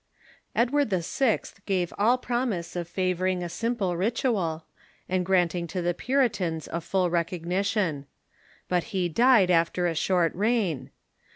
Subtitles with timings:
[0.55, 1.41] Edward VI.
[1.67, 4.65] gave all promise of favoring a simple ritual
[5.07, 8.07] and granting to the Puritans a full recognition.
[8.67, 10.89] But he died after a short reign.